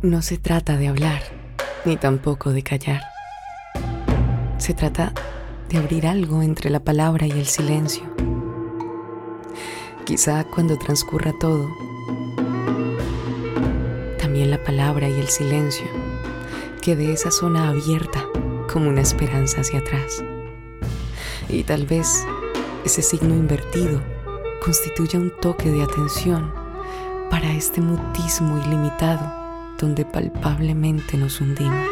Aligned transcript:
No 0.00 0.22
se 0.22 0.38
trata 0.38 0.76
de 0.76 0.86
hablar, 0.86 1.20
ni 1.84 1.96
tampoco 1.96 2.52
de 2.52 2.62
callar. 2.62 3.02
Se 4.58 4.72
trata 4.72 5.12
de 5.68 5.78
abrir 5.78 6.06
algo 6.06 6.40
entre 6.40 6.70
la 6.70 6.78
palabra 6.78 7.26
y 7.26 7.32
el 7.32 7.46
silencio. 7.46 8.04
Quizá 10.04 10.44
cuando 10.44 10.78
transcurra 10.78 11.32
todo, 11.40 11.68
también 14.20 14.52
la 14.52 14.62
palabra 14.62 15.08
y 15.08 15.18
el 15.18 15.26
silencio 15.26 15.88
quede 16.80 17.12
esa 17.12 17.32
zona 17.32 17.68
abierta 17.68 18.24
como 18.72 18.90
una 18.90 19.00
esperanza 19.00 19.62
hacia 19.62 19.80
atrás. 19.80 20.22
Y 21.48 21.64
tal 21.64 21.86
vez 21.86 22.24
ese 22.84 23.02
signo 23.02 23.34
invertido 23.34 24.00
constituya 24.64 25.18
un 25.18 25.32
toque 25.40 25.72
de 25.72 25.82
atención 25.82 26.54
para 27.30 27.50
este 27.50 27.80
mutismo 27.80 28.62
ilimitado 28.64 29.47
donde 29.78 30.04
palpablemente 30.04 31.16
nos 31.16 31.40
hundimos. 31.40 31.88